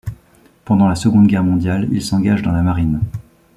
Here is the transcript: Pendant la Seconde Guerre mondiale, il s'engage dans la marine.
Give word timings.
Pendant 0.65 0.87
la 0.87 0.95
Seconde 0.95 1.27
Guerre 1.27 1.43
mondiale, 1.43 1.87
il 1.91 2.01
s'engage 2.01 2.41
dans 2.41 2.53
la 2.53 2.63
marine. 2.63 3.01